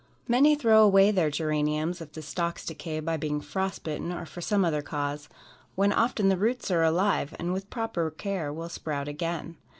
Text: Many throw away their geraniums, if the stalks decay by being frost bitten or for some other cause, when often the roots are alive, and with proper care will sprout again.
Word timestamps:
Many 0.27 0.55
throw 0.55 0.81
away 0.83 1.11
their 1.11 1.29
geraniums, 1.29 2.01
if 2.01 2.13
the 2.13 2.23
stalks 2.23 2.65
decay 2.65 2.99
by 3.01 3.17
being 3.17 3.39
frost 3.39 3.83
bitten 3.83 4.11
or 4.11 4.25
for 4.25 4.41
some 4.41 4.65
other 4.65 4.81
cause, 4.81 5.29
when 5.75 5.93
often 5.93 6.27
the 6.27 6.37
roots 6.37 6.71
are 6.71 6.81
alive, 6.81 7.35
and 7.37 7.53
with 7.53 7.69
proper 7.69 8.09
care 8.09 8.51
will 8.51 8.67
sprout 8.67 9.07
again. 9.07 9.57